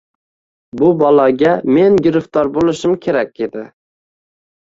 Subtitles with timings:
[0.79, 3.67] Bu baloga men giriftor bo‘lishim kerak edi